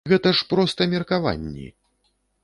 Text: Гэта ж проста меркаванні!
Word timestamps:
Гэта 0.09 0.29
ж 0.37 0.45
проста 0.53 0.87
меркаванні! 0.93 1.67